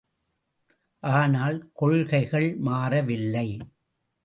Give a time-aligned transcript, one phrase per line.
[1.03, 3.47] ஆனால், கொள்கைகள் மாறவில்லை.